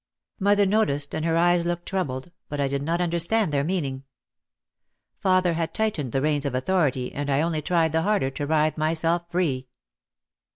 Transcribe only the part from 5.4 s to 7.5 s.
had tightened the reins of authority and I